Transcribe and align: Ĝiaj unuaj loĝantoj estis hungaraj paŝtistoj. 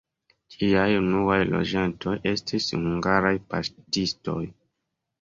Ĝiaj 0.53 0.85
unuaj 1.01 1.37
loĝantoj 1.51 2.15
estis 2.33 2.73
hungaraj 2.79 3.37
paŝtistoj. 3.55 4.43